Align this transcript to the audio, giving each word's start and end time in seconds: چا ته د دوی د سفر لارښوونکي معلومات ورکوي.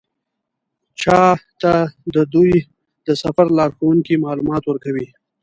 چا 1.01 1.21
ته 1.61 1.73
د 2.15 2.17
دوی 2.33 2.53
د 3.07 3.09
سفر 3.23 3.47
لارښوونکي 3.57 4.13
معلومات 4.25 4.63
ورکوي. 4.65 5.07